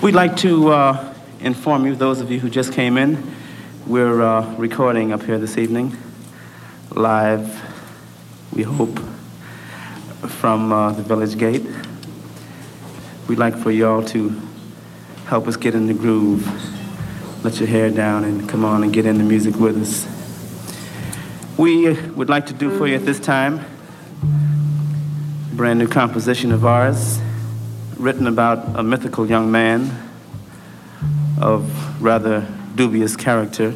[0.00, 3.34] We'd like to uh, inform you, those of you who just came in,
[3.84, 5.96] we're uh, recording up here this evening,
[6.90, 7.60] live,
[8.52, 8.96] we hope,
[10.28, 11.66] from uh, the Village Gate.
[13.26, 14.40] We'd like for y'all to
[15.26, 16.46] help us get in the groove.
[17.44, 20.06] Let your hair down and come on and get in the music with us.
[21.58, 23.58] We would like to do for you at this time
[25.50, 27.20] a brand new composition of ours
[27.98, 29.90] written about a mythical young man
[31.40, 32.46] of rather
[32.76, 33.74] dubious character.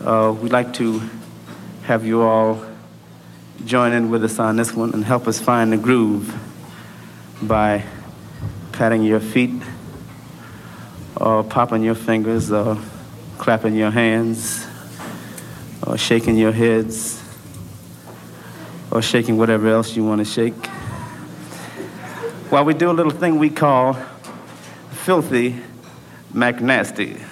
[0.00, 1.00] Uh, we'd like to
[1.84, 2.62] have you all
[3.64, 6.34] join in with us on this one and help us find the groove
[7.42, 7.82] by
[8.72, 9.62] patting your feet
[11.16, 12.78] or popping your fingers or
[13.38, 14.66] clapping your hands
[15.86, 17.22] or shaking your heads
[18.90, 20.68] or shaking whatever else you want to shake.
[22.50, 23.92] While we do a little thing we call
[24.90, 25.60] filthy
[26.32, 27.27] McNasty.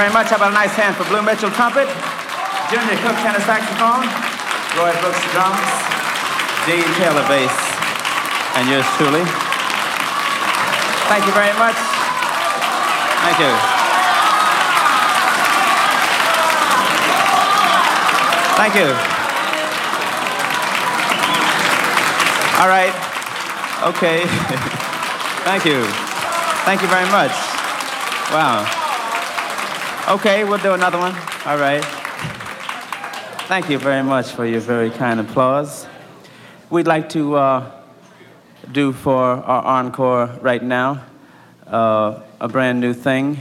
[0.00, 0.32] Very much.
[0.32, 1.84] How about a nice hand for Blue Mitchell trumpet,
[2.72, 4.08] Junior Cook tenor saxophone,
[4.80, 5.60] Roy Brooks drums,
[6.64, 7.52] Gene Taylor bass,
[8.56, 9.20] and yours truly.
[11.04, 11.76] Thank you very much.
[13.28, 13.52] Thank you.
[18.56, 18.88] Thank you.
[22.56, 22.96] All right.
[23.84, 24.24] Okay.
[25.44, 25.84] Thank you.
[26.64, 27.36] Thank you very much.
[28.32, 28.79] Wow.
[30.10, 31.14] Okay, we'll do another one.
[31.46, 31.84] All right.
[33.46, 35.86] Thank you very much for your very kind applause.
[36.68, 37.70] We'd like to uh,
[38.72, 41.04] do for our encore right now
[41.68, 43.38] uh, a brand new thing.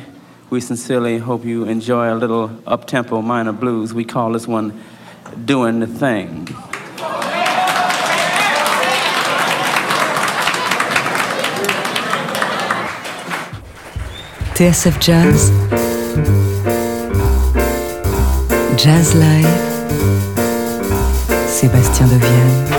[0.51, 3.91] We sincerely hope you enjoy a little up-tempo minor blues.
[3.91, 4.79] We call this one
[5.45, 6.45] Doing the Thing.
[14.53, 15.49] TSF Jazz,
[18.81, 19.45] Jazz Live,
[21.49, 22.78] Sébastien Devienne.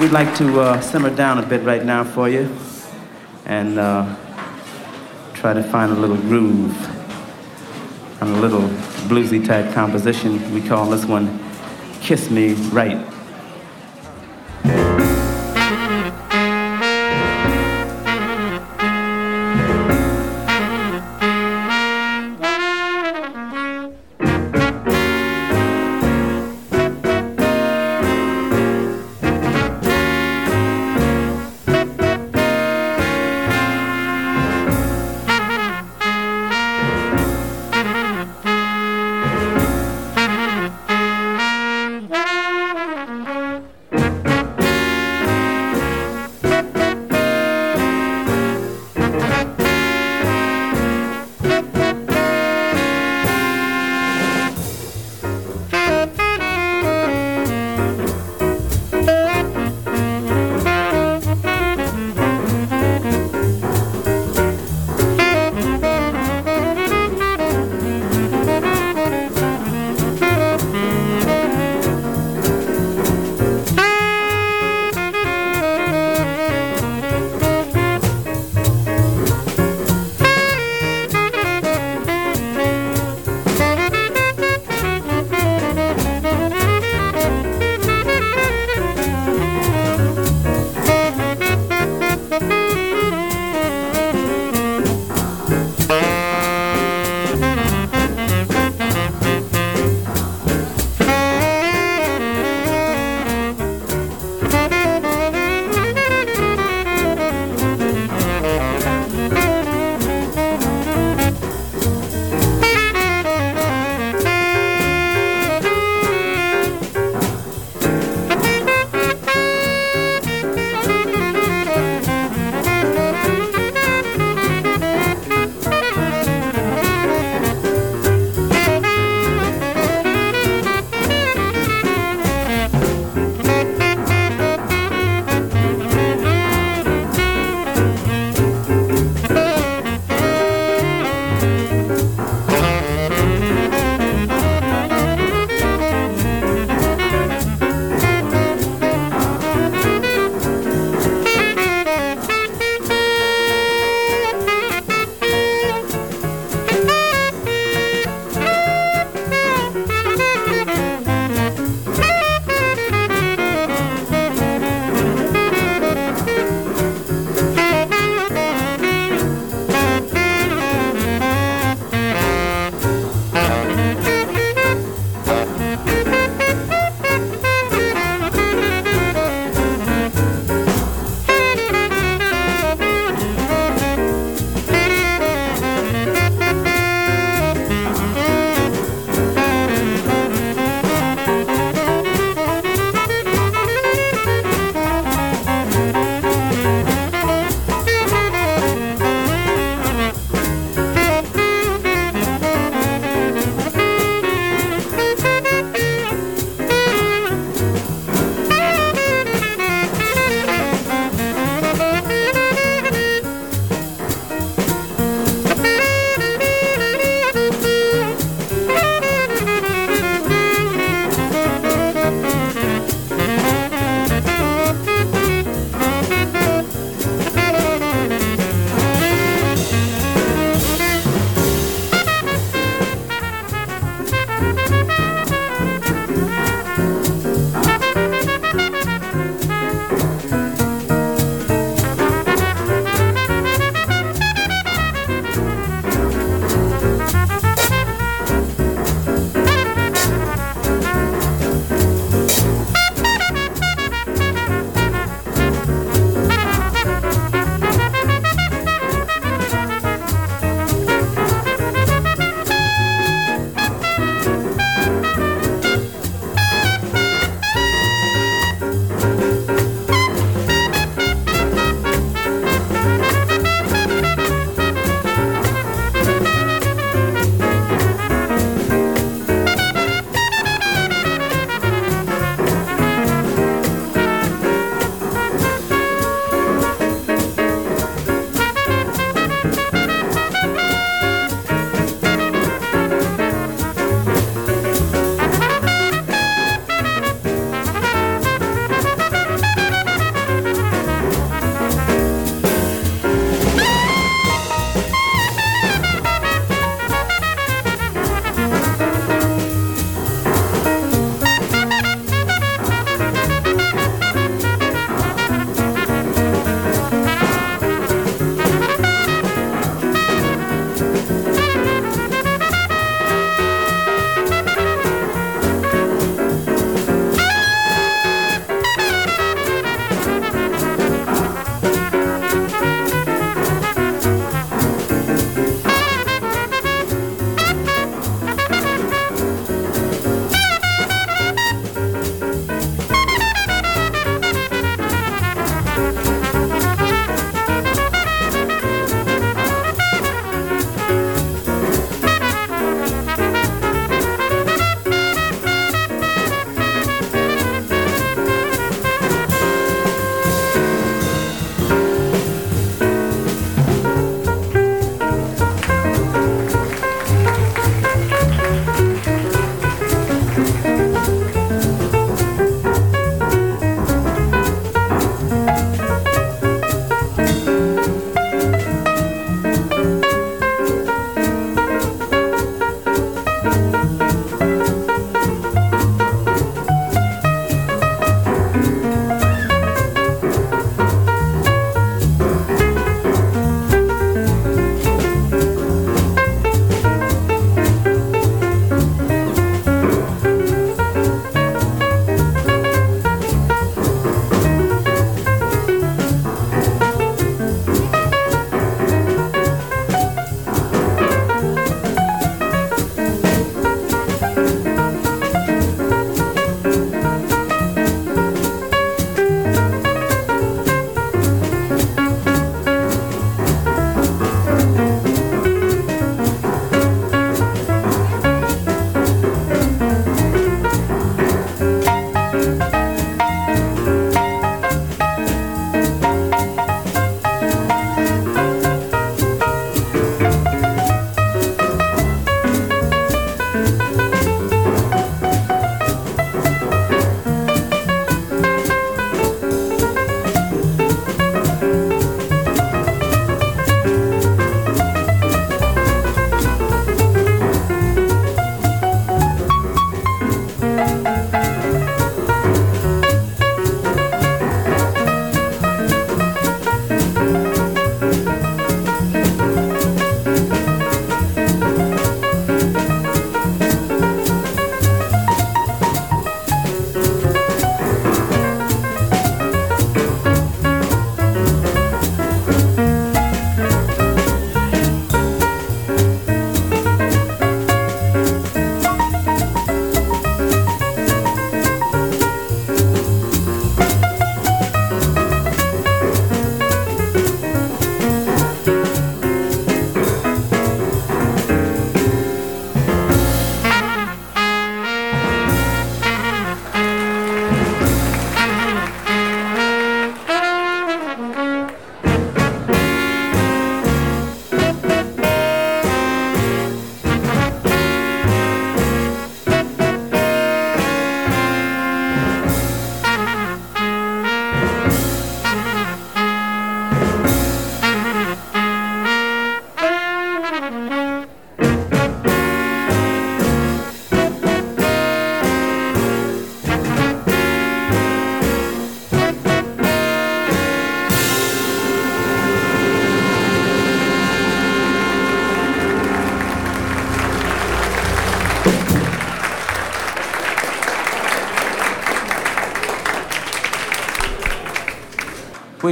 [0.00, 2.56] We'd like to uh, simmer down a bit right now for you
[3.46, 4.14] and uh,
[5.34, 6.72] try to find a little groove
[8.22, 8.68] on a little
[9.08, 10.54] bluesy type composition.
[10.54, 11.40] We call this one
[12.00, 13.17] Kiss Me Right.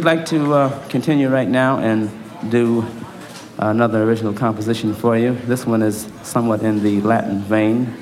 [0.07, 2.09] Like to uh, continue right now and
[2.49, 2.87] do
[3.59, 5.35] another original composition for you.
[5.47, 7.93] This one is somewhat in the Latin vein.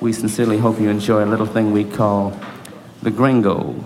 [0.00, 2.36] We sincerely hope you enjoy a little thing we call
[3.00, 3.76] the gringo.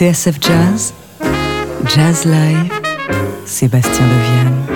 [0.00, 0.94] TSF Jazz,
[1.94, 2.72] Jazz Live,
[3.44, 4.69] Sébastien Devienne.